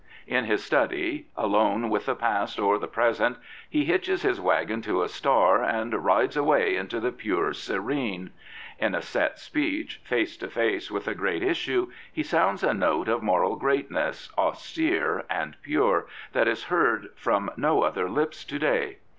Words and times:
In 0.25 0.45
his 0.45 0.63
study, 0.65 1.27
done 1.37 1.91
with 1.91 2.07
the 2.07 2.15
past 2.15 2.57
or 2.59 2.79
the 2.79 2.87
present, 2.87 3.37
he 3.69 3.85
hitches 3.85 4.23
his 4.23 4.41
wagon 4.41 4.81
to 4.81 5.03
a 5.03 5.07
star 5.07 5.61
and 5.63 6.03
rides 6.03 6.35
away 6.35 6.75
into 6.75 6.99
the 6.99 7.11
pure 7.11 7.53
serene. 7.53 8.31
In 8.79 8.95
a 8.95 9.01
set 9.03 9.37
speech, 9.37 10.01
face 10.03 10.37
to 10.37 10.47
face 10.49 10.89
with 10.89 11.07
a 11.07 11.13
great 11.13 11.43
issue, 11.43 11.91
he 12.11 12.23
sounds 12.23 12.63
a 12.63 12.73
note 12.73 13.09
of 13.09 13.21
moral 13.21 13.55
greatness, 13.57 14.31
austere 14.39 15.23
and 15.29 15.55
pure, 15.61 16.07
that 16.33 16.47
is 16.47 16.63
heard 16.63 17.09
from 17.15 17.51
no 17.55 17.83
other 17.83 18.09
lips 18.09 18.43
to 18.45 18.57
day. 18.57 18.97